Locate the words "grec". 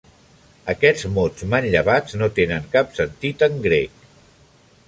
3.67-4.09